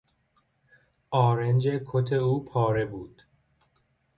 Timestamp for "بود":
2.85-3.21